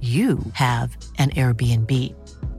you 0.00 0.38
have 0.52 0.96
an 1.18 1.30
Airbnb. 1.30 1.92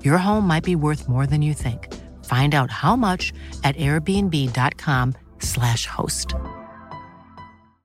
Your 0.04 0.18
home 0.18 0.46
might 0.46 0.66
be 0.66 0.76
worth 0.76 1.08
more 1.08 1.26
than 1.26 1.42
you 1.42 1.54
think. 1.54 1.88
Find 2.26 2.54
out 2.54 2.70
how 2.70 2.98
much 2.98 3.32
at 3.64 3.78
airbnb.com/slash 3.78 5.86
host. 5.86 6.36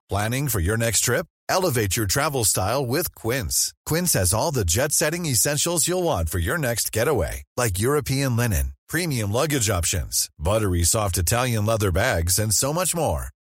Planning 0.08 0.48
for 0.48 0.58
your 0.58 0.77
next 0.77 1.02
trip? 1.02 1.27
Elevate 1.48 1.96
your 1.96 2.06
travel 2.06 2.44
style 2.44 2.86
with 2.86 3.14
Quince. 3.14 3.72
Quince 3.86 4.14
has 4.14 4.34
all 4.34 4.50
the 4.50 4.64
jet 4.64 4.92
setting 4.92 5.27
essentials 5.27 5.86
you'll 5.86 6.02
want 6.02 6.28
for 6.28 6.39
your 6.39 6.58
next 6.58 6.92
getaway, 6.92 7.42
like 7.56 7.78
European 7.78 8.36
linen, 8.36 8.72
premium 8.89 9.30
luggage 9.33 9.70
options, 9.70 10.28
buttery 10.39 10.83
soft 10.83 11.18
Italian 11.18 11.66
leather 11.66 11.92
bags, 11.92 12.39
and 12.39 12.52
so 12.52 12.72
much 12.72 12.94
more. 12.94 13.28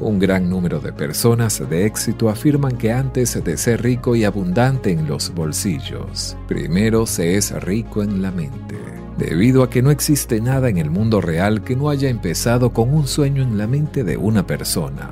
Un 0.00 0.20
gran 0.20 0.48
número 0.48 0.78
de 0.78 0.92
personas 0.92 1.60
de 1.68 1.84
éxito 1.84 2.28
afirman 2.28 2.76
que 2.76 2.92
antes 2.92 3.42
de 3.42 3.56
ser 3.56 3.82
rico 3.82 4.14
y 4.14 4.24
abundante 4.24 4.92
en 4.92 5.08
los 5.08 5.34
bolsillos, 5.34 6.36
primero 6.46 7.04
se 7.04 7.36
es 7.36 7.50
rico 7.62 8.04
en 8.04 8.22
la 8.22 8.30
mente, 8.30 8.76
debido 9.16 9.64
a 9.64 9.70
que 9.70 9.82
no 9.82 9.90
existe 9.90 10.40
nada 10.40 10.68
en 10.68 10.78
el 10.78 10.88
mundo 10.88 11.20
real 11.20 11.64
que 11.64 11.74
no 11.74 11.90
haya 11.90 12.08
empezado 12.08 12.72
con 12.72 12.94
un 12.94 13.08
sueño 13.08 13.42
en 13.42 13.58
la 13.58 13.66
mente 13.66 14.04
de 14.04 14.16
una 14.16 14.46
persona. 14.46 15.10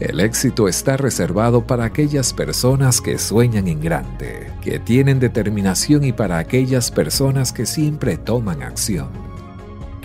El 0.00 0.20
éxito 0.20 0.66
está 0.66 0.96
reservado 0.96 1.66
para 1.66 1.84
aquellas 1.84 2.32
personas 2.32 3.02
que 3.02 3.18
sueñan 3.18 3.68
en 3.68 3.82
grande, 3.82 4.50
que 4.62 4.78
tienen 4.78 5.20
determinación 5.20 6.04
y 6.04 6.12
para 6.12 6.38
aquellas 6.38 6.90
personas 6.90 7.52
que 7.52 7.66
siempre 7.66 8.16
toman 8.16 8.62
acción. 8.62 9.25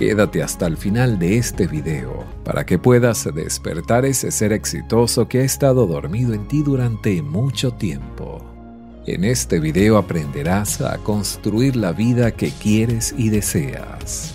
Quédate 0.02 0.42
hasta 0.42 0.66
el 0.66 0.78
final 0.78 1.20
de 1.20 1.38
este 1.38 1.68
video 1.68 2.26
para 2.44 2.66
que 2.66 2.80
puedas 2.80 3.30
despertar 3.36 4.04
ese 4.04 4.32
ser 4.32 4.52
exitoso 4.52 5.28
que 5.28 5.42
ha 5.42 5.44
estado 5.44 5.86
dormido 5.86 6.34
en 6.34 6.48
ti 6.48 6.64
durante 6.64 7.22
mucho 7.22 7.74
tiempo. 7.74 8.44
En 9.06 9.24
este 9.24 9.60
video 9.60 10.00
aprenderás 10.00 10.82
a 10.82 10.98
construir 10.98 11.76
la 11.76 11.92
vida 11.92 12.32
que 12.32 12.50
quieres 12.50 13.14
y 13.16 13.30
deseas. 13.30 14.34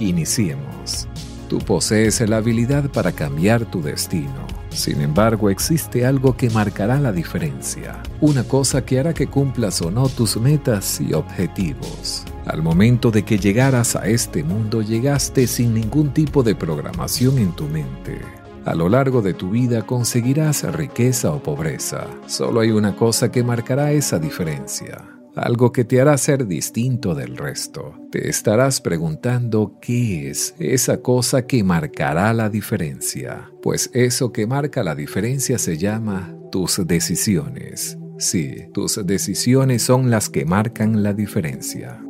Iniciemos. 0.00 1.08
Tú 1.48 1.60
posees 1.60 2.20
la 2.28 2.36
habilidad 2.36 2.90
para 2.90 3.12
cambiar 3.12 3.64
tu 3.64 3.80
destino. 3.80 4.46
Sin 4.68 5.00
embargo, 5.00 5.48
existe 5.48 6.04
algo 6.04 6.36
que 6.36 6.50
marcará 6.50 7.00
la 7.00 7.12
diferencia, 7.12 8.02
una 8.20 8.44
cosa 8.44 8.84
que 8.84 9.00
hará 9.00 9.14
que 9.14 9.28
cumplas 9.28 9.80
o 9.80 9.90
no 9.90 10.10
tus 10.10 10.36
metas 10.36 11.00
y 11.00 11.14
objetivos. 11.14 12.26
Al 12.46 12.62
momento 12.62 13.10
de 13.10 13.24
que 13.24 13.38
llegaras 13.38 13.96
a 13.96 14.06
este 14.06 14.44
mundo, 14.44 14.80
llegaste 14.80 15.48
sin 15.48 15.74
ningún 15.74 16.14
tipo 16.14 16.44
de 16.44 16.54
programación 16.54 17.38
en 17.38 17.52
tu 17.56 17.64
mente. 17.64 18.20
A 18.64 18.74
lo 18.74 18.88
largo 18.88 19.20
de 19.20 19.34
tu 19.34 19.50
vida 19.50 19.82
conseguirás 19.82 20.62
riqueza 20.72 21.32
o 21.32 21.42
pobreza. 21.42 22.06
Solo 22.26 22.60
hay 22.60 22.70
una 22.70 22.94
cosa 22.94 23.32
que 23.32 23.42
marcará 23.42 23.90
esa 23.92 24.20
diferencia, 24.20 25.08
algo 25.34 25.72
que 25.72 25.84
te 25.84 26.00
hará 26.00 26.16
ser 26.18 26.46
distinto 26.46 27.16
del 27.16 27.36
resto. 27.36 27.94
Te 28.12 28.28
estarás 28.28 28.80
preguntando 28.80 29.78
qué 29.80 30.30
es 30.30 30.54
esa 30.60 31.02
cosa 31.02 31.48
que 31.48 31.64
marcará 31.64 32.32
la 32.32 32.48
diferencia. 32.48 33.50
Pues 33.60 33.90
eso 33.92 34.32
que 34.32 34.46
marca 34.46 34.84
la 34.84 34.94
diferencia 34.94 35.58
se 35.58 35.78
llama 35.78 36.32
tus 36.52 36.80
decisiones. 36.86 37.98
Sí, 38.18 38.68
tus 38.72 39.04
decisiones 39.04 39.82
son 39.82 40.10
las 40.10 40.30
que 40.30 40.44
marcan 40.44 41.02
la 41.02 41.12
diferencia. 41.12 42.05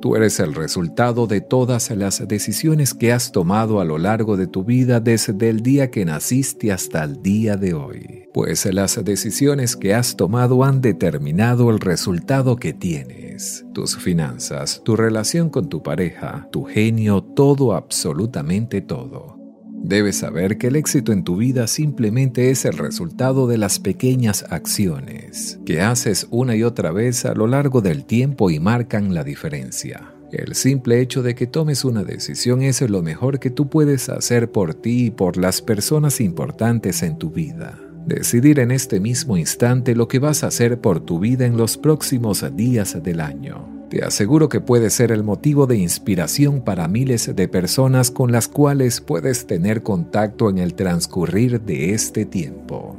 Tú 0.00 0.16
eres 0.16 0.40
el 0.40 0.54
resultado 0.54 1.26
de 1.26 1.42
todas 1.42 1.90
las 1.90 2.26
decisiones 2.26 2.94
que 2.94 3.12
has 3.12 3.32
tomado 3.32 3.80
a 3.80 3.84
lo 3.84 3.98
largo 3.98 4.38
de 4.38 4.46
tu 4.46 4.64
vida 4.64 4.98
desde 4.98 5.50
el 5.50 5.60
día 5.60 5.90
que 5.90 6.06
naciste 6.06 6.72
hasta 6.72 7.04
el 7.04 7.22
día 7.22 7.58
de 7.58 7.74
hoy. 7.74 8.24
Pues 8.32 8.64
las 8.72 9.04
decisiones 9.04 9.76
que 9.76 9.94
has 9.94 10.16
tomado 10.16 10.64
han 10.64 10.80
determinado 10.80 11.68
el 11.68 11.80
resultado 11.80 12.56
que 12.56 12.72
tienes. 12.72 13.66
Tus 13.74 13.98
finanzas, 13.98 14.80
tu 14.84 14.96
relación 14.96 15.50
con 15.50 15.68
tu 15.68 15.82
pareja, 15.82 16.48
tu 16.50 16.64
genio, 16.64 17.22
todo, 17.22 17.74
absolutamente 17.74 18.80
todo. 18.80 19.39
Debes 19.82 20.18
saber 20.18 20.58
que 20.58 20.68
el 20.68 20.76
éxito 20.76 21.10
en 21.12 21.24
tu 21.24 21.36
vida 21.36 21.66
simplemente 21.66 22.50
es 22.50 22.64
el 22.64 22.74
resultado 22.74 23.46
de 23.48 23.58
las 23.58 23.78
pequeñas 23.78 24.44
acciones 24.50 25.58
que 25.64 25.80
haces 25.80 26.26
una 26.30 26.54
y 26.54 26.62
otra 26.62 26.92
vez 26.92 27.24
a 27.24 27.34
lo 27.34 27.46
largo 27.46 27.80
del 27.80 28.04
tiempo 28.04 28.50
y 28.50 28.60
marcan 28.60 29.14
la 29.14 29.24
diferencia. 29.24 30.14
El 30.32 30.54
simple 30.54 31.00
hecho 31.00 31.22
de 31.22 31.34
que 31.34 31.46
tomes 31.46 31.84
una 31.84 32.04
decisión 32.04 32.62
es 32.62 32.82
lo 32.82 33.02
mejor 33.02 33.40
que 33.40 33.50
tú 33.50 33.68
puedes 33.68 34.08
hacer 34.10 34.52
por 34.52 34.74
ti 34.74 35.06
y 35.06 35.10
por 35.10 35.36
las 35.36 35.60
personas 35.62 36.20
importantes 36.20 37.02
en 37.02 37.18
tu 37.18 37.30
vida. 37.30 37.80
Decidir 38.06 38.60
en 38.60 38.70
este 38.70 39.00
mismo 39.00 39.36
instante 39.36 39.96
lo 39.96 40.08
que 40.08 40.18
vas 40.18 40.44
a 40.44 40.48
hacer 40.48 40.80
por 40.80 41.00
tu 41.00 41.18
vida 41.18 41.46
en 41.46 41.56
los 41.56 41.76
próximos 41.78 42.44
días 42.54 43.02
del 43.02 43.20
año. 43.20 43.79
Te 43.90 44.04
aseguro 44.04 44.48
que 44.48 44.60
puede 44.60 44.88
ser 44.88 45.10
el 45.10 45.24
motivo 45.24 45.66
de 45.66 45.76
inspiración 45.76 46.60
para 46.60 46.86
miles 46.86 47.34
de 47.34 47.48
personas 47.48 48.12
con 48.12 48.30
las 48.30 48.46
cuales 48.46 49.00
puedes 49.00 49.48
tener 49.48 49.82
contacto 49.82 50.48
en 50.48 50.58
el 50.58 50.74
transcurrir 50.74 51.60
de 51.60 51.92
este 51.92 52.24
tiempo. 52.24 52.96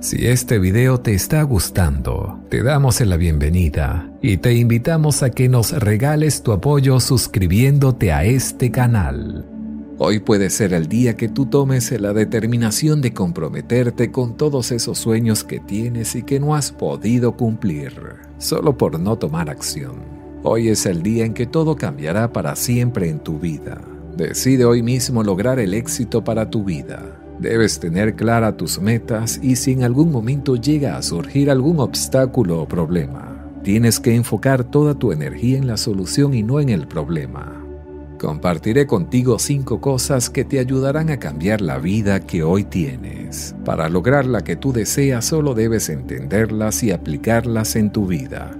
Si 0.00 0.26
este 0.26 0.58
video 0.58 0.98
te 0.98 1.14
está 1.14 1.42
gustando, 1.44 2.40
te 2.48 2.64
damos 2.64 3.00
la 3.02 3.16
bienvenida 3.16 4.10
y 4.20 4.38
te 4.38 4.52
invitamos 4.54 5.22
a 5.22 5.30
que 5.30 5.48
nos 5.48 5.70
regales 5.70 6.42
tu 6.42 6.50
apoyo 6.50 6.98
suscribiéndote 6.98 8.10
a 8.10 8.24
este 8.24 8.72
canal. 8.72 9.51
Hoy 10.04 10.18
puede 10.18 10.50
ser 10.50 10.74
el 10.74 10.88
día 10.88 11.14
que 11.14 11.28
tú 11.28 11.46
tomes 11.46 11.92
la 11.92 12.12
determinación 12.12 13.00
de 13.00 13.14
comprometerte 13.14 14.10
con 14.10 14.36
todos 14.36 14.72
esos 14.72 14.98
sueños 14.98 15.44
que 15.44 15.60
tienes 15.60 16.16
y 16.16 16.24
que 16.24 16.40
no 16.40 16.56
has 16.56 16.72
podido 16.72 17.36
cumplir, 17.36 17.92
solo 18.36 18.76
por 18.76 18.98
no 18.98 19.16
tomar 19.16 19.48
acción. 19.48 20.02
Hoy 20.42 20.70
es 20.70 20.86
el 20.86 21.04
día 21.04 21.24
en 21.24 21.34
que 21.34 21.46
todo 21.46 21.76
cambiará 21.76 22.32
para 22.32 22.56
siempre 22.56 23.10
en 23.10 23.20
tu 23.20 23.38
vida. 23.38 23.80
Decide 24.16 24.64
hoy 24.64 24.82
mismo 24.82 25.22
lograr 25.22 25.60
el 25.60 25.72
éxito 25.72 26.24
para 26.24 26.50
tu 26.50 26.64
vida. 26.64 27.16
Debes 27.38 27.78
tener 27.78 28.16
clara 28.16 28.56
tus 28.56 28.80
metas 28.80 29.38
y 29.40 29.54
si 29.54 29.70
en 29.70 29.84
algún 29.84 30.10
momento 30.10 30.56
llega 30.56 30.96
a 30.96 31.02
surgir 31.02 31.48
algún 31.48 31.78
obstáculo 31.78 32.60
o 32.60 32.66
problema, 32.66 33.52
tienes 33.62 34.00
que 34.00 34.16
enfocar 34.16 34.64
toda 34.64 34.94
tu 34.96 35.12
energía 35.12 35.58
en 35.58 35.68
la 35.68 35.76
solución 35.76 36.34
y 36.34 36.42
no 36.42 36.58
en 36.58 36.70
el 36.70 36.88
problema. 36.88 37.61
Compartiré 38.22 38.86
contigo 38.86 39.40
cinco 39.40 39.80
cosas 39.80 40.30
que 40.30 40.44
te 40.44 40.60
ayudarán 40.60 41.10
a 41.10 41.18
cambiar 41.18 41.60
la 41.60 41.78
vida 41.78 42.20
que 42.20 42.44
hoy 42.44 42.62
tienes. 42.62 43.56
Para 43.64 43.88
lograr 43.88 44.26
la 44.26 44.44
que 44.44 44.54
tú 44.54 44.72
deseas 44.72 45.24
solo 45.24 45.54
debes 45.54 45.88
entenderlas 45.88 46.84
y 46.84 46.92
aplicarlas 46.92 47.74
en 47.74 47.90
tu 47.90 48.06
vida. 48.06 48.56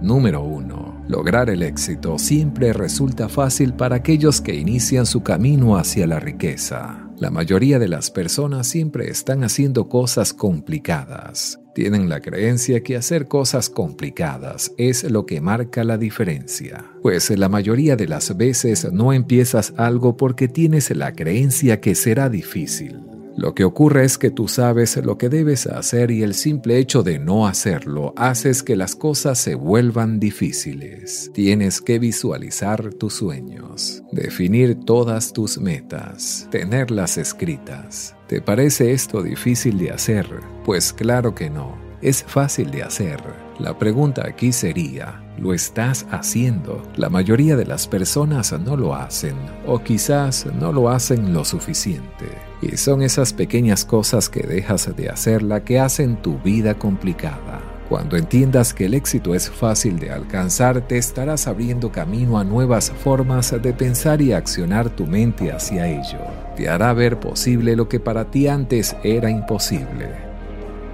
Número 0.00 0.42
1. 0.42 1.04
Lograr 1.06 1.50
el 1.50 1.64
éxito 1.64 2.18
siempre 2.18 2.72
resulta 2.72 3.28
fácil 3.28 3.74
para 3.74 3.96
aquellos 3.96 4.40
que 4.40 4.54
inician 4.54 5.04
su 5.04 5.22
camino 5.22 5.76
hacia 5.76 6.06
la 6.06 6.18
riqueza. 6.18 7.10
La 7.18 7.30
mayoría 7.30 7.78
de 7.78 7.88
las 7.88 8.10
personas 8.10 8.68
siempre 8.68 9.10
están 9.10 9.44
haciendo 9.44 9.90
cosas 9.90 10.32
complicadas. 10.32 11.60
Tienen 11.78 12.08
la 12.08 12.20
creencia 12.20 12.82
que 12.82 12.96
hacer 12.96 13.28
cosas 13.28 13.70
complicadas 13.70 14.72
es 14.78 15.04
lo 15.04 15.26
que 15.26 15.40
marca 15.40 15.84
la 15.84 15.96
diferencia. 15.96 16.84
Pues 17.02 17.30
la 17.30 17.48
mayoría 17.48 17.94
de 17.94 18.08
las 18.08 18.36
veces 18.36 18.92
no 18.92 19.12
empiezas 19.12 19.74
algo 19.76 20.16
porque 20.16 20.48
tienes 20.48 20.90
la 20.90 21.12
creencia 21.12 21.80
que 21.80 21.94
será 21.94 22.28
difícil. 22.30 23.07
Lo 23.38 23.54
que 23.54 23.62
ocurre 23.62 24.04
es 24.04 24.18
que 24.18 24.32
tú 24.32 24.48
sabes 24.48 24.96
lo 24.96 25.16
que 25.16 25.28
debes 25.28 25.68
hacer 25.68 26.10
y 26.10 26.24
el 26.24 26.34
simple 26.34 26.76
hecho 26.76 27.04
de 27.04 27.20
no 27.20 27.46
hacerlo 27.46 28.12
haces 28.16 28.64
que 28.64 28.74
las 28.74 28.96
cosas 28.96 29.38
se 29.38 29.54
vuelvan 29.54 30.18
difíciles. 30.18 31.30
Tienes 31.34 31.80
que 31.80 32.00
visualizar 32.00 32.92
tus 32.94 33.14
sueños, 33.14 34.02
definir 34.10 34.80
todas 34.84 35.32
tus 35.32 35.56
metas, 35.58 36.48
tenerlas 36.50 37.16
escritas. 37.16 38.16
¿Te 38.26 38.42
parece 38.42 38.90
esto 38.90 39.22
difícil 39.22 39.78
de 39.78 39.92
hacer? 39.92 40.26
Pues 40.64 40.92
claro 40.92 41.32
que 41.32 41.48
no. 41.48 41.87
Es 42.00 42.22
fácil 42.22 42.70
de 42.70 42.84
hacer. 42.84 43.20
La 43.58 43.76
pregunta 43.76 44.22
aquí 44.24 44.52
sería, 44.52 45.20
lo 45.36 45.52
estás 45.52 46.06
haciendo. 46.12 46.80
La 46.96 47.08
mayoría 47.08 47.56
de 47.56 47.66
las 47.66 47.88
personas 47.88 48.52
no 48.52 48.76
lo 48.76 48.94
hacen 48.94 49.34
o 49.66 49.80
quizás 49.80 50.46
no 50.46 50.72
lo 50.72 50.90
hacen 50.90 51.32
lo 51.32 51.44
suficiente. 51.44 52.26
Y 52.62 52.76
son 52.76 53.02
esas 53.02 53.32
pequeñas 53.32 53.84
cosas 53.84 54.28
que 54.28 54.46
dejas 54.46 54.94
de 54.94 55.08
hacer 55.08 55.42
la 55.42 55.64
que 55.64 55.80
hacen 55.80 56.22
tu 56.22 56.38
vida 56.38 56.74
complicada. 56.78 57.60
Cuando 57.88 58.16
entiendas 58.16 58.74
que 58.74 58.84
el 58.84 58.94
éxito 58.94 59.34
es 59.34 59.50
fácil 59.50 59.98
de 59.98 60.10
alcanzar, 60.10 60.86
te 60.86 60.98
estarás 60.98 61.48
abriendo 61.48 61.90
camino 61.90 62.38
a 62.38 62.44
nuevas 62.44 62.92
formas 62.92 63.50
de 63.60 63.72
pensar 63.72 64.20
y 64.20 64.34
accionar 64.34 64.90
tu 64.90 65.06
mente 65.06 65.50
hacia 65.50 65.88
ello. 65.88 66.18
Te 66.54 66.68
hará 66.68 66.92
ver 66.92 67.18
posible 67.18 67.74
lo 67.74 67.88
que 67.88 67.98
para 67.98 68.30
ti 68.30 68.46
antes 68.46 68.94
era 69.02 69.30
imposible. 69.30 70.27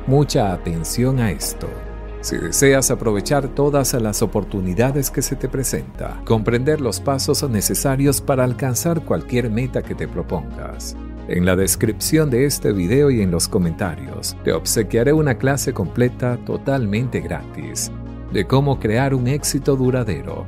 Mucha 0.06 0.52
atención 0.52 1.18
a 1.18 1.30
esto. 1.30 1.66
Si 2.20 2.36
deseas 2.36 2.90
aprovechar 2.90 3.48
todas 3.48 3.94
las 3.94 4.20
oportunidades 4.20 5.10
que 5.10 5.22
se 5.22 5.34
te 5.34 5.48
presenta, 5.48 6.20
comprender 6.26 6.82
los 6.82 7.00
pasos 7.00 7.48
necesarios 7.48 8.20
para 8.20 8.44
alcanzar 8.44 9.02
cualquier 9.02 9.50
meta 9.50 9.82
que 9.82 9.94
te 9.94 10.06
propongas. 10.06 10.94
En 11.26 11.46
la 11.46 11.56
descripción 11.56 12.28
de 12.28 12.44
este 12.44 12.72
video 12.72 13.10
y 13.10 13.22
en 13.22 13.30
los 13.30 13.48
comentarios 13.48 14.36
te 14.44 14.52
obsequiaré 14.52 15.14
una 15.14 15.38
clase 15.38 15.72
completa 15.72 16.36
totalmente 16.44 17.20
gratis 17.20 17.90
de 18.30 18.46
cómo 18.46 18.78
crear 18.78 19.14
un 19.14 19.26
éxito 19.26 19.74
duradero, 19.74 20.44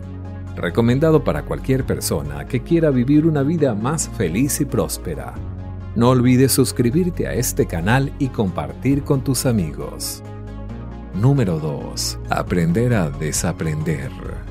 recomendado 0.55 1.25
para 1.25 1.47
cualquier 1.47 1.85
persona 1.85 2.47
que 2.47 2.63
quiera 2.63 2.91
vivir 2.91 3.27
una 3.27 3.43
vida 3.43 3.75
más 3.75 4.11
feliz 4.11 4.61
y 4.61 4.67
próspera. 4.67 5.35
No 5.97 6.11
olvides 6.11 6.53
suscribirte 6.53 7.27
a 7.27 7.33
este 7.33 7.65
canal 7.65 8.13
y 8.19 8.29
compartir 8.29 9.03
con 9.03 9.25
tus 9.25 9.47
amigos. 9.47 10.23
Número 11.15 11.59
2. 11.59 12.19
Aprender 12.29 12.93
a 12.93 13.09
desaprender. 13.09 14.11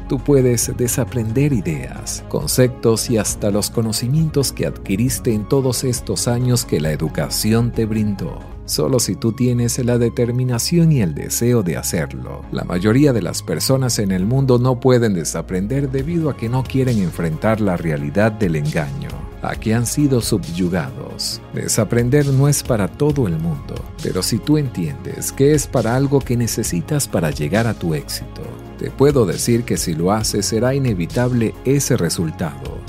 Tú 0.10 0.18
puedes 0.18 0.76
desaprender 0.76 1.54
ideas, 1.54 2.24
conceptos 2.30 3.12
y 3.12 3.20
hasta 3.20 3.52
los 3.52 3.70
conocimientos 3.70 4.52
que 4.52 4.66
adquiriste 4.66 5.36
en 5.36 5.48
todos 5.48 5.84
estos 5.84 6.28
años 6.28 6.66
que 6.66 6.82
la 6.82 6.92
educación 6.92 7.72
te 7.72 7.86
brindó. 7.86 8.40
Solo 8.66 9.00
si 9.00 9.16
tú 9.16 9.32
tienes 9.32 9.78
la 9.86 10.00
determinación 10.00 10.92
y 10.92 11.02
el 11.02 11.14
deseo 11.14 11.62
de 11.62 11.78
hacerlo. 11.78 12.42
La 12.52 12.64
mayoría 12.64 13.14
de 13.14 13.22
las 13.22 13.44
personas 13.44 14.00
en 14.00 14.12
el 14.12 14.26
mundo 14.26 14.58
no 14.58 14.80
pueden 14.80 15.14
desaprender 15.14 15.92
debido 15.92 16.32
a 16.32 16.38
que 16.38 16.50
no 16.50 16.64
quieren 16.64 16.98
enfrentar 16.98 17.62
la 17.62 17.78
realidad 17.78 18.32
del 18.32 18.56
engaño 18.56 19.15
a 19.50 19.56
que 19.56 19.74
han 19.74 19.86
sido 19.86 20.22
subyugados. 20.22 21.42
Desaprender 21.54 22.26
no 22.28 22.48
es 22.48 22.64
para 22.64 22.88
todo 22.88 23.28
el 23.28 23.38
mundo, 23.38 23.76
pero 24.02 24.22
si 24.24 24.38
tú 24.38 24.58
entiendes 24.58 25.32
que 25.32 25.54
es 25.54 25.68
para 25.68 25.96
algo 25.96 26.20
que 26.20 26.38
necesitas 26.38 27.08
para 27.08 27.32
llegar 27.32 27.68
a 27.68 27.74
tu 27.74 27.94
éxito, 27.94 28.42
te 28.78 28.92
puedo 28.92 29.26
decir 29.26 29.64
que 29.64 29.78
si 29.78 29.94
lo 29.94 30.12
haces 30.12 30.46
será 30.46 30.76
inevitable 30.76 31.54
ese 31.64 31.98
resultado. 31.98 32.80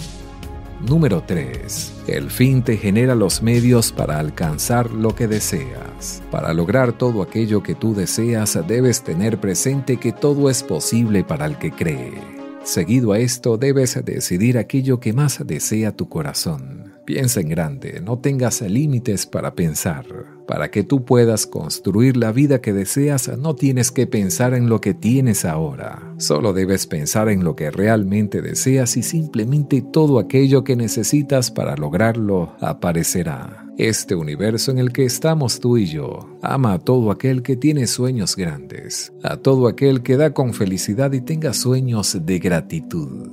Número 0.86 1.22
3. 1.26 2.04
El 2.06 2.30
fin 2.30 2.62
te 2.62 2.76
genera 2.76 3.14
los 3.14 3.42
medios 3.42 3.92
para 3.92 4.18
alcanzar 4.18 4.90
lo 4.90 5.14
que 5.14 5.26
deseas. 5.26 6.22
Para 6.30 6.52
lograr 6.52 6.92
todo 6.92 7.22
aquello 7.22 7.62
que 7.62 7.74
tú 7.74 7.94
deseas 7.94 8.58
debes 8.68 9.02
tener 9.02 9.40
presente 9.40 9.96
que 9.96 10.12
todo 10.12 10.50
es 10.50 10.62
posible 10.62 11.24
para 11.24 11.46
el 11.46 11.58
que 11.58 11.72
cree. 11.72 12.35
Seguido 12.66 13.12
a 13.12 13.20
esto, 13.20 13.58
debes 13.58 13.96
decidir 14.04 14.58
aquello 14.58 14.98
que 14.98 15.12
más 15.12 15.40
desea 15.46 15.92
tu 15.92 16.08
corazón. 16.08 16.94
Piensa 17.04 17.40
en 17.40 17.48
grande, 17.48 18.00
no 18.04 18.18
tengas 18.18 18.60
límites 18.60 19.24
para 19.24 19.54
pensar. 19.54 20.04
Para 20.48 20.72
que 20.72 20.82
tú 20.82 21.04
puedas 21.04 21.46
construir 21.46 22.16
la 22.16 22.32
vida 22.32 22.60
que 22.60 22.72
deseas, 22.72 23.30
no 23.38 23.54
tienes 23.54 23.92
que 23.92 24.08
pensar 24.08 24.52
en 24.52 24.68
lo 24.68 24.80
que 24.80 24.94
tienes 24.94 25.44
ahora. 25.44 26.12
Solo 26.18 26.52
debes 26.52 26.88
pensar 26.88 27.28
en 27.28 27.44
lo 27.44 27.54
que 27.54 27.70
realmente 27.70 28.42
deseas 28.42 28.96
y 28.96 29.04
simplemente 29.04 29.80
todo 29.80 30.18
aquello 30.18 30.64
que 30.64 30.74
necesitas 30.74 31.52
para 31.52 31.76
lograrlo 31.76 32.56
aparecerá. 32.58 33.65
Este 33.78 34.14
universo 34.14 34.70
en 34.70 34.78
el 34.78 34.90
que 34.90 35.04
estamos 35.04 35.60
tú 35.60 35.76
y 35.76 35.84
yo 35.84 36.38
ama 36.40 36.72
a 36.72 36.78
todo 36.78 37.10
aquel 37.10 37.42
que 37.42 37.56
tiene 37.56 37.86
sueños 37.86 38.34
grandes, 38.34 39.12
a 39.22 39.36
todo 39.36 39.68
aquel 39.68 40.02
que 40.02 40.16
da 40.16 40.32
con 40.32 40.54
felicidad 40.54 41.12
y 41.12 41.20
tenga 41.20 41.52
sueños 41.52 42.18
de 42.24 42.38
gratitud. 42.38 43.32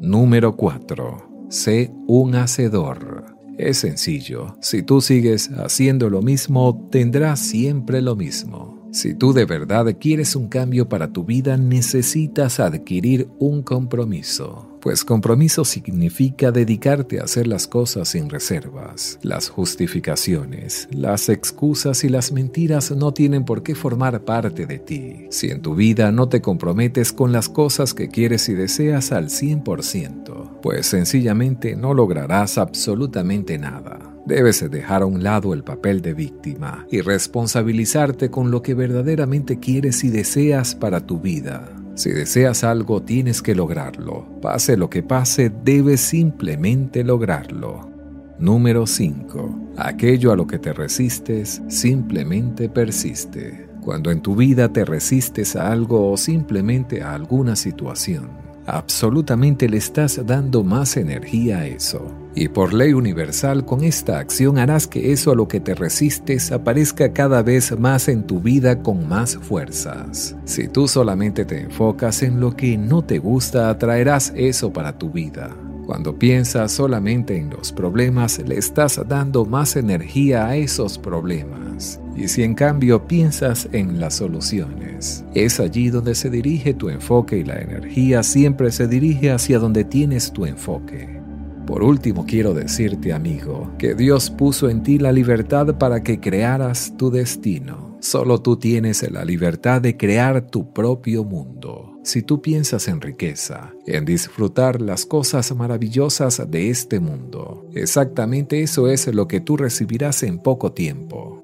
Número 0.00 0.56
4. 0.56 1.46
Sé 1.48 1.92
un 2.08 2.34
hacedor. 2.34 3.36
Es 3.56 3.78
sencillo, 3.78 4.56
si 4.60 4.82
tú 4.82 5.00
sigues 5.00 5.48
haciendo 5.52 6.10
lo 6.10 6.22
mismo, 6.22 6.88
tendrás 6.90 7.38
siempre 7.38 8.02
lo 8.02 8.16
mismo. 8.16 8.90
Si 8.90 9.14
tú 9.14 9.32
de 9.32 9.44
verdad 9.44 9.96
quieres 10.00 10.34
un 10.34 10.48
cambio 10.48 10.88
para 10.88 11.12
tu 11.12 11.24
vida, 11.24 11.56
necesitas 11.56 12.58
adquirir 12.58 13.28
un 13.38 13.62
compromiso 13.62 14.75
pues 14.86 15.04
compromiso 15.04 15.64
significa 15.64 16.52
dedicarte 16.52 17.18
a 17.18 17.24
hacer 17.24 17.48
las 17.48 17.66
cosas 17.66 18.06
sin 18.10 18.30
reservas. 18.30 19.18
Las 19.20 19.48
justificaciones, 19.48 20.86
las 20.92 21.28
excusas 21.28 22.04
y 22.04 22.08
las 22.08 22.30
mentiras 22.30 22.92
no 22.92 23.12
tienen 23.12 23.44
por 23.44 23.64
qué 23.64 23.74
formar 23.74 24.24
parte 24.24 24.64
de 24.64 24.78
ti. 24.78 25.26
Si 25.30 25.50
en 25.50 25.60
tu 25.60 25.74
vida 25.74 26.12
no 26.12 26.28
te 26.28 26.40
comprometes 26.40 27.12
con 27.12 27.32
las 27.32 27.48
cosas 27.48 27.94
que 27.94 28.06
quieres 28.06 28.48
y 28.48 28.54
deseas 28.54 29.10
al 29.10 29.24
100%, 29.24 30.60
pues 30.62 30.86
sencillamente 30.86 31.74
no 31.74 31.92
lograrás 31.92 32.56
absolutamente 32.56 33.58
nada. 33.58 33.98
Debes 34.24 34.70
dejar 34.70 35.02
a 35.02 35.06
un 35.06 35.24
lado 35.24 35.52
el 35.52 35.64
papel 35.64 36.00
de 36.00 36.14
víctima 36.14 36.86
y 36.92 37.00
responsabilizarte 37.00 38.30
con 38.30 38.52
lo 38.52 38.62
que 38.62 38.74
verdaderamente 38.74 39.58
quieres 39.58 40.04
y 40.04 40.10
deseas 40.10 40.76
para 40.76 41.04
tu 41.04 41.18
vida. 41.18 41.72
Si 41.96 42.10
deseas 42.10 42.62
algo, 42.62 43.02
tienes 43.02 43.40
que 43.40 43.54
lograrlo. 43.54 44.26
Pase 44.42 44.76
lo 44.76 44.90
que 44.90 45.02
pase, 45.02 45.50
debes 45.64 46.02
simplemente 46.02 47.02
lograrlo. 47.02 47.90
Número 48.38 48.86
5. 48.86 49.72
Aquello 49.78 50.30
a 50.30 50.36
lo 50.36 50.46
que 50.46 50.58
te 50.58 50.74
resistes 50.74 51.62
simplemente 51.68 52.68
persiste. 52.68 53.66
Cuando 53.80 54.10
en 54.10 54.20
tu 54.20 54.36
vida 54.36 54.70
te 54.70 54.84
resistes 54.84 55.56
a 55.56 55.72
algo 55.72 56.10
o 56.12 56.18
simplemente 56.18 57.02
a 57.02 57.14
alguna 57.14 57.56
situación, 57.56 58.45
absolutamente 58.66 59.68
le 59.68 59.76
estás 59.76 60.24
dando 60.26 60.62
más 60.62 60.96
energía 60.96 61.58
a 61.58 61.66
eso. 61.66 62.12
Y 62.34 62.48
por 62.48 62.74
ley 62.74 62.92
universal, 62.92 63.64
con 63.64 63.82
esta 63.82 64.18
acción 64.18 64.58
harás 64.58 64.86
que 64.86 65.12
eso 65.12 65.30
a 65.30 65.34
lo 65.34 65.48
que 65.48 65.60
te 65.60 65.74
resistes 65.74 66.52
aparezca 66.52 67.12
cada 67.12 67.42
vez 67.42 67.78
más 67.78 68.08
en 68.08 68.26
tu 68.26 68.40
vida 68.40 68.82
con 68.82 69.08
más 69.08 69.36
fuerzas. 69.36 70.36
Si 70.44 70.68
tú 70.68 70.86
solamente 70.86 71.44
te 71.44 71.62
enfocas 71.62 72.22
en 72.22 72.40
lo 72.40 72.54
que 72.54 72.76
no 72.76 73.02
te 73.02 73.18
gusta, 73.18 73.70
atraerás 73.70 74.32
eso 74.36 74.72
para 74.72 74.98
tu 74.98 75.10
vida. 75.10 75.56
Cuando 75.86 76.18
piensas 76.18 76.72
solamente 76.72 77.38
en 77.38 77.48
los 77.48 77.72
problemas, 77.72 78.38
le 78.40 78.58
estás 78.58 79.00
dando 79.08 79.44
más 79.44 79.76
energía 79.76 80.46
a 80.48 80.56
esos 80.56 80.98
problemas. 80.98 82.00
Y 82.16 82.28
si 82.28 82.42
en 82.42 82.54
cambio 82.54 83.06
piensas 83.06 83.68
en 83.72 84.00
las 84.00 84.14
soluciones, 84.14 85.24
es 85.34 85.60
allí 85.60 85.90
donde 85.90 86.14
se 86.14 86.30
dirige 86.30 86.72
tu 86.72 86.88
enfoque 86.88 87.38
y 87.38 87.44
la 87.44 87.60
energía 87.60 88.22
siempre 88.22 88.72
se 88.72 88.88
dirige 88.88 89.30
hacia 89.30 89.58
donde 89.58 89.84
tienes 89.84 90.32
tu 90.32 90.46
enfoque. 90.46 91.20
Por 91.66 91.82
último, 91.82 92.24
quiero 92.24 92.54
decirte, 92.54 93.12
amigo, 93.12 93.72
que 93.76 93.94
Dios 93.94 94.30
puso 94.30 94.70
en 94.70 94.82
ti 94.82 94.98
la 94.98 95.12
libertad 95.12 95.76
para 95.78 96.02
que 96.02 96.20
crearas 96.20 96.94
tu 96.96 97.10
destino. 97.10 97.98
Solo 98.00 98.40
tú 98.40 98.56
tienes 98.56 99.10
la 99.10 99.24
libertad 99.24 99.82
de 99.82 99.96
crear 99.96 100.46
tu 100.46 100.72
propio 100.72 101.24
mundo. 101.24 101.98
Si 102.04 102.22
tú 102.22 102.40
piensas 102.40 102.86
en 102.86 103.00
riqueza, 103.00 103.74
en 103.84 104.04
disfrutar 104.04 104.80
las 104.80 105.06
cosas 105.06 105.52
maravillosas 105.56 106.40
de 106.48 106.70
este 106.70 107.00
mundo, 107.00 107.68
exactamente 107.74 108.62
eso 108.62 108.88
es 108.88 109.12
lo 109.12 109.26
que 109.26 109.40
tú 109.40 109.56
recibirás 109.56 110.22
en 110.22 110.38
poco 110.38 110.70
tiempo. 110.70 111.35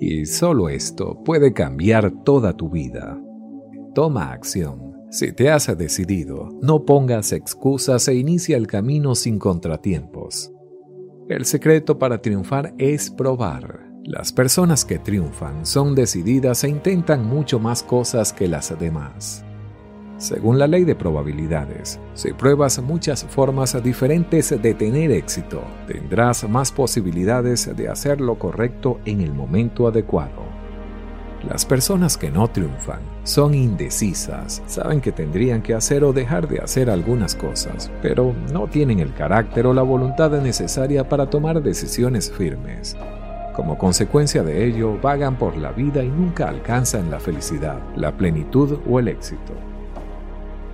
Y 0.00 0.24
solo 0.24 0.70
esto 0.70 1.22
puede 1.24 1.52
cambiar 1.52 2.10
toda 2.24 2.56
tu 2.56 2.70
vida. 2.70 3.20
Toma 3.94 4.32
acción. 4.32 4.94
Si 5.10 5.32
te 5.32 5.50
has 5.50 5.76
decidido, 5.76 6.48
no 6.62 6.86
pongas 6.86 7.32
excusas 7.32 8.08
e 8.08 8.14
inicia 8.14 8.56
el 8.56 8.66
camino 8.66 9.14
sin 9.14 9.38
contratiempos. 9.38 10.52
El 11.28 11.44
secreto 11.44 11.98
para 11.98 12.22
triunfar 12.22 12.74
es 12.78 13.10
probar. 13.10 13.90
Las 14.04 14.32
personas 14.32 14.86
que 14.86 14.98
triunfan 14.98 15.66
son 15.66 15.94
decididas 15.94 16.64
e 16.64 16.70
intentan 16.70 17.26
mucho 17.26 17.60
más 17.60 17.82
cosas 17.82 18.32
que 18.32 18.48
las 18.48 18.76
demás. 18.78 19.44
Según 20.20 20.58
la 20.58 20.66
ley 20.66 20.84
de 20.84 20.94
probabilidades, 20.94 21.98
si 22.12 22.34
pruebas 22.34 22.78
muchas 22.82 23.24
formas 23.24 23.82
diferentes 23.82 24.50
de 24.50 24.74
tener 24.74 25.10
éxito, 25.12 25.62
tendrás 25.86 26.46
más 26.46 26.70
posibilidades 26.72 27.74
de 27.74 27.88
hacer 27.88 28.20
lo 28.20 28.38
correcto 28.38 29.00
en 29.06 29.22
el 29.22 29.32
momento 29.32 29.88
adecuado. 29.88 30.42
Las 31.48 31.64
personas 31.64 32.18
que 32.18 32.30
no 32.30 32.48
triunfan 32.48 33.00
son 33.22 33.54
indecisas, 33.54 34.62
saben 34.66 35.00
que 35.00 35.10
tendrían 35.10 35.62
que 35.62 35.72
hacer 35.72 36.04
o 36.04 36.12
dejar 36.12 36.48
de 36.48 36.58
hacer 36.58 36.90
algunas 36.90 37.34
cosas, 37.34 37.90
pero 38.02 38.34
no 38.52 38.68
tienen 38.68 39.00
el 39.00 39.14
carácter 39.14 39.66
o 39.66 39.72
la 39.72 39.80
voluntad 39.80 40.32
necesaria 40.42 41.08
para 41.08 41.30
tomar 41.30 41.62
decisiones 41.62 42.30
firmes. 42.30 42.94
Como 43.56 43.78
consecuencia 43.78 44.42
de 44.42 44.66
ello, 44.66 44.98
vagan 45.00 45.38
por 45.38 45.56
la 45.56 45.72
vida 45.72 46.04
y 46.04 46.08
nunca 46.08 46.46
alcanzan 46.46 47.10
la 47.10 47.20
felicidad, 47.20 47.78
la 47.96 48.14
plenitud 48.14 48.78
o 48.86 48.98
el 48.98 49.08
éxito. 49.08 49.69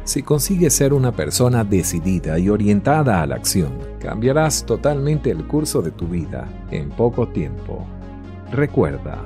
Si 0.07 0.23
consigues 0.23 0.73
ser 0.73 0.95
una 0.95 1.11
persona 1.11 1.65
decidida 1.65 2.39
y 2.39 2.49
orientada 2.49 3.23
a 3.23 3.27
la 3.27 3.35
acción, 3.35 3.73
cambiarás 3.99 4.65
totalmente 4.65 5.33
el 5.33 5.45
curso 5.49 5.83
de 5.83 5.91
tu 5.91 6.07
vida 6.07 6.49
en 6.71 6.91
poco 6.91 7.27
tiempo. 7.27 7.85
Recuerda, 8.53 9.19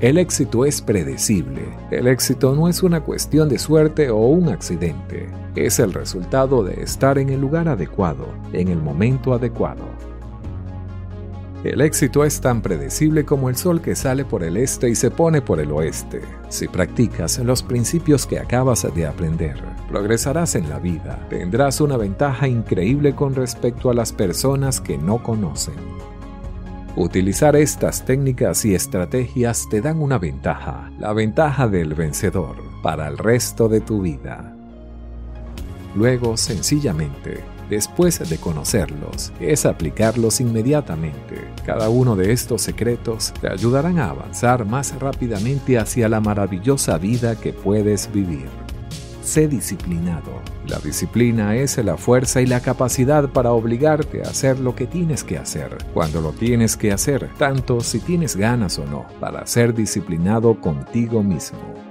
el 0.00 0.18
éxito 0.18 0.64
es 0.64 0.82
predecible. 0.82 1.62
El 1.92 2.08
éxito 2.08 2.56
no 2.56 2.68
es 2.68 2.82
una 2.82 3.02
cuestión 3.02 3.48
de 3.48 3.60
suerte 3.60 4.10
o 4.10 4.16
un 4.16 4.48
accidente. 4.48 5.28
Es 5.54 5.78
el 5.78 5.92
resultado 5.92 6.64
de 6.64 6.82
estar 6.82 7.18
en 7.18 7.28
el 7.28 7.40
lugar 7.40 7.68
adecuado, 7.68 8.26
en 8.52 8.66
el 8.66 8.82
momento 8.82 9.32
adecuado. 9.32 9.84
El 11.66 11.80
éxito 11.80 12.24
es 12.24 12.40
tan 12.40 12.62
predecible 12.62 13.24
como 13.24 13.48
el 13.48 13.56
sol 13.56 13.80
que 13.80 13.96
sale 13.96 14.24
por 14.24 14.44
el 14.44 14.56
este 14.56 14.88
y 14.88 14.94
se 14.94 15.10
pone 15.10 15.42
por 15.42 15.58
el 15.58 15.72
oeste. 15.72 16.20
Si 16.48 16.68
practicas 16.68 17.40
los 17.40 17.64
principios 17.64 18.24
que 18.24 18.38
acabas 18.38 18.86
de 18.94 19.04
aprender, 19.04 19.60
progresarás 19.88 20.54
en 20.54 20.68
la 20.68 20.78
vida. 20.78 21.26
Tendrás 21.28 21.80
una 21.80 21.96
ventaja 21.96 22.46
increíble 22.46 23.16
con 23.16 23.34
respecto 23.34 23.90
a 23.90 23.94
las 23.94 24.12
personas 24.12 24.80
que 24.80 24.96
no 24.96 25.20
conocen. 25.24 25.74
Utilizar 26.94 27.56
estas 27.56 28.04
técnicas 28.04 28.64
y 28.64 28.76
estrategias 28.76 29.68
te 29.68 29.80
dan 29.80 30.00
una 30.00 30.18
ventaja, 30.18 30.92
la 31.00 31.12
ventaja 31.12 31.66
del 31.66 31.94
vencedor, 31.94 32.58
para 32.80 33.08
el 33.08 33.18
resto 33.18 33.68
de 33.68 33.80
tu 33.80 34.02
vida. 34.02 34.54
Luego, 35.96 36.36
sencillamente, 36.36 37.42
después 37.68 38.28
de 38.28 38.38
conocerlos, 38.38 39.32
es 39.40 39.66
aplicarlos 39.66 40.40
inmediatamente. 40.40 41.48
Cada 41.64 41.88
uno 41.88 42.16
de 42.16 42.32
estos 42.32 42.62
secretos 42.62 43.32
te 43.40 43.48
ayudarán 43.48 43.98
a 43.98 44.10
avanzar 44.10 44.64
más 44.64 44.98
rápidamente 44.98 45.78
hacia 45.78 46.08
la 46.08 46.20
maravillosa 46.20 46.98
vida 46.98 47.36
que 47.36 47.52
puedes 47.52 48.10
vivir. 48.12 48.48
Sé 49.22 49.48
disciplinado. 49.48 50.40
La 50.68 50.78
disciplina 50.78 51.56
es 51.56 51.76
la 51.78 51.96
fuerza 51.96 52.40
y 52.40 52.46
la 52.46 52.60
capacidad 52.60 53.28
para 53.28 53.52
obligarte 53.52 54.22
a 54.22 54.30
hacer 54.30 54.60
lo 54.60 54.76
que 54.76 54.86
tienes 54.86 55.24
que 55.24 55.36
hacer, 55.36 55.76
cuando 55.92 56.20
lo 56.20 56.32
tienes 56.32 56.76
que 56.76 56.92
hacer, 56.92 57.28
tanto 57.36 57.80
si 57.80 57.98
tienes 57.98 58.36
ganas 58.36 58.78
o 58.78 58.86
no, 58.86 59.06
para 59.18 59.46
ser 59.46 59.74
disciplinado 59.74 60.60
contigo 60.60 61.22
mismo 61.22 61.86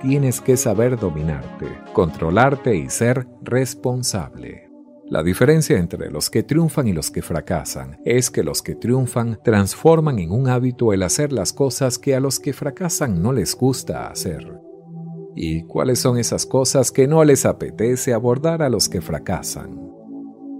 tienes 0.00 0.40
que 0.40 0.56
saber 0.56 0.98
dominarte, 0.98 1.66
controlarte 1.92 2.74
y 2.76 2.88
ser 2.88 3.26
responsable. 3.42 4.69
La 5.10 5.24
diferencia 5.24 5.76
entre 5.76 6.08
los 6.08 6.30
que 6.30 6.44
triunfan 6.44 6.86
y 6.86 6.92
los 6.92 7.10
que 7.10 7.20
fracasan 7.20 7.98
es 8.04 8.30
que 8.30 8.44
los 8.44 8.62
que 8.62 8.76
triunfan 8.76 9.40
transforman 9.42 10.20
en 10.20 10.30
un 10.30 10.48
hábito 10.48 10.92
el 10.92 11.02
hacer 11.02 11.32
las 11.32 11.52
cosas 11.52 11.98
que 11.98 12.14
a 12.14 12.20
los 12.20 12.38
que 12.38 12.52
fracasan 12.52 13.20
no 13.20 13.32
les 13.32 13.56
gusta 13.56 14.06
hacer. 14.06 14.56
¿Y 15.34 15.64
cuáles 15.64 15.98
son 15.98 16.16
esas 16.16 16.46
cosas 16.46 16.92
que 16.92 17.08
no 17.08 17.24
les 17.24 17.44
apetece 17.44 18.14
abordar 18.14 18.62
a 18.62 18.68
los 18.68 18.88
que 18.88 19.00
fracasan? 19.00 19.80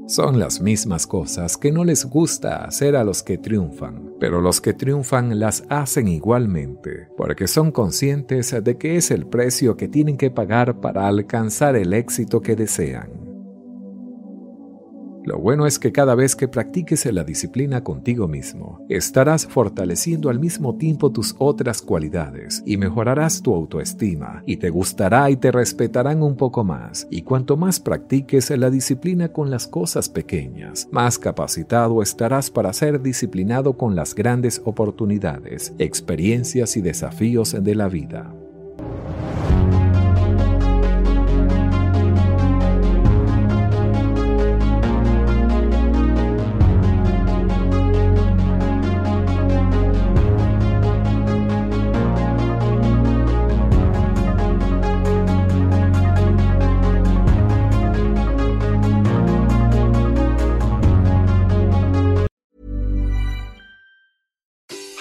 Son 0.09 0.41
las 0.41 0.61
mismas 0.61 1.07
cosas 1.07 1.57
que 1.57 1.71
no 1.71 1.85
les 1.85 2.05
gusta 2.05 2.65
hacer 2.65 2.97
a 2.97 3.05
los 3.05 3.23
que 3.23 3.39
triunfan, 3.39 4.15
pero 4.19 4.41
los 4.41 4.61
que 4.61 4.75
triunfan 4.75 5.39
las 5.39 5.63
hacen 5.69 6.09
igualmente, 6.09 7.07
porque 7.17 7.47
son 7.47 7.71
conscientes 7.71 8.53
de 8.65 8.77
que 8.77 8.97
es 8.97 9.13
el 9.13 9.29
precio 9.29 9.77
que 9.77 9.87
tienen 9.87 10.17
que 10.17 10.33
pagar 10.33 10.81
para 10.81 11.07
alcanzar 11.07 11.77
el 11.77 11.93
éxito 11.93 12.41
que 12.41 12.57
desean. 12.57 13.20
Lo 15.25 15.39
bueno 15.39 15.67
es 15.67 15.79
que 15.79 15.93
cada 15.93 16.15
vez 16.15 16.35
que 16.35 16.49
practiques 16.49 17.05
la 17.13 17.25
disciplina 17.25 17.85
contigo 17.85 18.27
mismo, 18.27 18.85
estarás 18.89 19.47
fortaleciendo 19.47 20.31
al 20.31 20.41
mismo 20.41 20.77
tiempo 20.77 21.13
tus 21.13 21.35
otras 21.39 21.83
cualidades 21.83 22.63
y 22.65 22.77
mejorarás 22.77 23.43
tu 23.43 23.55
autoestima 23.55 24.43
y 24.47 24.57
te 24.57 24.71
gustará 24.71 25.31
y 25.31 25.37
te 25.37 25.53
respetarán 25.53 26.23
un 26.23 26.37
poco 26.37 26.65
más. 26.65 27.07
Y 27.11 27.23
cuanto 27.23 27.57
más 27.57 27.81
practiques 27.81 28.51
la 28.51 28.71
disciplina 28.71 29.29
con 29.33 29.51
las 29.51 29.67
cosas 29.67 30.09
pequeñas, 30.09 30.89
más 30.91 31.19
capacitado 31.19 32.03
estarás 32.03 32.51
para 32.51 32.73
ser 32.73 33.03
disciplinado 33.03 33.77
con 33.77 33.95
las 33.95 34.15
grandes 34.15 34.63
oportunidades, 34.65 35.75
experiencias 35.79 36.77
y 36.77 36.81
desafíos 36.81 37.57
de 37.63 37.75
la 37.75 37.89
vida. 37.89 38.40